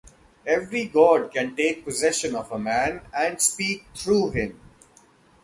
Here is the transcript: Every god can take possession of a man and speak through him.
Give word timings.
Every 0.47 0.85
god 0.85 1.31
can 1.31 1.55
take 1.55 1.85
possession 1.85 2.33
of 2.35 2.51
a 2.51 2.57
man 2.57 3.01
and 3.15 3.39
speak 3.39 3.85
through 3.93 4.31
him. 4.31 4.59